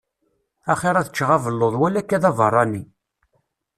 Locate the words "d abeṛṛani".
2.23-2.83